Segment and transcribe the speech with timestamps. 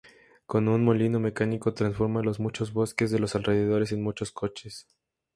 [0.47, 4.87] Con un molino mecánico transforma los muchos bosques de los alrededores en muchos coches.